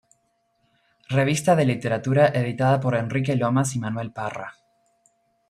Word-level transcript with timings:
Revista 1.17 1.55
de 1.55 1.63
literatura" 1.63 2.29
editada 2.29 2.79
por 2.79 2.95
Enrique 2.95 3.35
Lomas 3.35 3.75
y 3.75 3.79
Manuel 3.79 4.11
Parra. 4.11 4.55